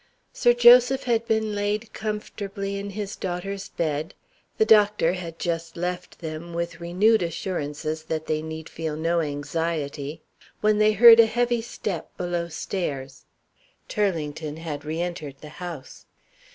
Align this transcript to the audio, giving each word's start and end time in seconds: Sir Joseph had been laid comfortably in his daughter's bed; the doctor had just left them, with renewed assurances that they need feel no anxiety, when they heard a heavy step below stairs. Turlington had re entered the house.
Sir 0.33 0.51
Joseph 0.53 1.03
had 1.03 1.27
been 1.27 1.53
laid 1.53 1.93
comfortably 1.93 2.75
in 2.75 2.89
his 2.89 3.15
daughter's 3.15 3.69
bed; 3.69 4.15
the 4.57 4.65
doctor 4.65 5.13
had 5.13 5.37
just 5.37 5.77
left 5.77 6.17
them, 6.21 6.55
with 6.55 6.79
renewed 6.81 7.21
assurances 7.21 8.01
that 8.05 8.25
they 8.25 8.41
need 8.41 8.67
feel 8.67 8.95
no 8.95 9.19
anxiety, 9.19 10.23
when 10.59 10.79
they 10.79 10.93
heard 10.93 11.19
a 11.19 11.27
heavy 11.27 11.61
step 11.61 12.17
below 12.17 12.47
stairs. 12.47 13.25
Turlington 13.87 14.57
had 14.57 14.85
re 14.85 14.99
entered 14.99 15.35
the 15.39 15.49
house. 15.61 16.07